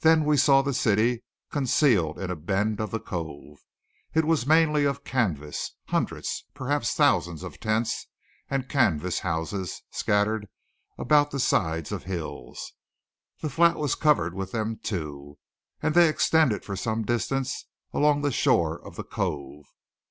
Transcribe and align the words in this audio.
Then 0.00 0.26
we 0.26 0.36
saw 0.36 0.60
the 0.60 0.74
city 0.74 1.24
concealed 1.50 2.18
in 2.18 2.30
a 2.30 2.36
bend 2.36 2.82
of 2.82 2.90
the 2.90 3.00
cove. 3.00 3.60
It 4.12 4.26
was 4.26 4.46
mainly 4.46 4.84
of 4.84 5.04
canvas; 5.04 5.74
hundreds, 5.86 6.44
perhaps 6.52 6.92
thousands 6.92 7.42
of 7.42 7.58
tents 7.60 8.06
and 8.50 8.68
canvas 8.68 9.20
houses 9.20 9.80
scattered 9.90 10.48
about 10.98 11.30
the 11.30 11.40
sides 11.40 11.92
of 11.92 12.02
hills. 12.02 12.74
The 13.40 13.48
flat 13.48 13.76
was 13.78 13.94
covered 13.94 14.34
with 14.34 14.52
them, 14.52 14.80
too, 14.82 15.38
and 15.80 15.94
they 15.94 16.10
extended 16.10 16.62
for 16.62 16.76
some 16.76 17.02
distance 17.02 17.64
along 17.94 18.20
the 18.20 18.32
shore 18.32 18.78
of 18.86 18.96
the 18.96 19.02
cove. 19.04 19.64